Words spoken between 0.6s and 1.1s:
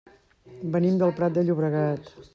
Venim